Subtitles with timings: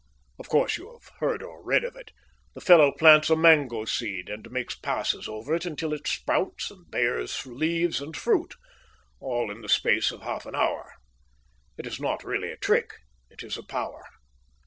[0.39, 2.09] Of course you have heard or read of it.
[2.55, 6.89] The fellow plants a mango seed, and makes passes over it until it sprouts and
[6.89, 8.55] bears leaves and fruit
[9.19, 10.95] all in the space of half an hour.
[11.77, 12.95] It is not really a trick
[13.29, 14.01] it is a power.